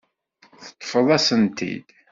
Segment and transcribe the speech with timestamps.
[0.65, 1.87] Teṭṭfeḍ-asen-t-id.